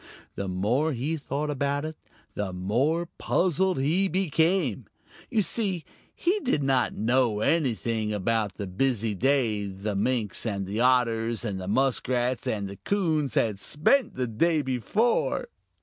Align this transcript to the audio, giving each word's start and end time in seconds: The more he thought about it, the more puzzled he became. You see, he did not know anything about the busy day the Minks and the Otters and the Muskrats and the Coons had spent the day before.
The 0.33 0.47
more 0.47 0.93
he 0.93 1.15
thought 1.15 1.51
about 1.51 1.85
it, 1.85 1.95
the 2.33 2.51
more 2.51 3.05
puzzled 3.19 3.79
he 3.79 4.07
became. 4.07 4.87
You 5.29 5.43
see, 5.43 5.85
he 6.15 6.39
did 6.39 6.63
not 6.63 6.95
know 6.95 7.41
anything 7.41 8.11
about 8.11 8.55
the 8.55 8.65
busy 8.65 9.13
day 9.13 9.67
the 9.67 9.95
Minks 9.95 10.43
and 10.43 10.65
the 10.65 10.79
Otters 10.79 11.45
and 11.45 11.59
the 11.61 11.67
Muskrats 11.67 12.47
and 12.47 12.67
the 12.67 12.77
Coons 12.77 13.35
had 13.35 13.59
spent 13.59 14.15
the 14.15 14.25
day 14.25 14.63
before. 14.63 15.49